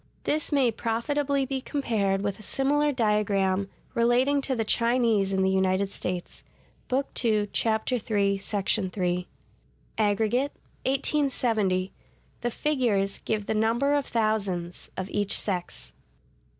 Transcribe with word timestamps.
This 0.23 0.51
may 0.51 0.71
profitably 0.71 1.45
be 1.45 1.61
compared 1.61 2.23
with 2.23 2.39
a 2.39 2.41
similar 2.41 2.91
diagram 2.91 3.69
relating 3.93 4.41
to 4.41 4.55
the 4.55 4.65
Chinese 4.65 5.31
in 5.31 5.43
the 5.43 5.51
United 5.51 5.91
States 5.91 6.43
(Book 6.87 7.09
II, 7.23 7.45
Chap. 7.53 7.91
III,§ 7.91 7.99
3). 8.91 9.27
Aggregate: 9.99 10.53
1870. 10.87 11.93
The 12.41 12.49
figures 12.49 13.19
give 13.19 13.45
the 13.45 13.53
number 13.53 13.93
of 13.93 14.07
thousands 14.07 14.89
of 14.97 15.07
each 15.11 15.37
sex. 15.39 15.93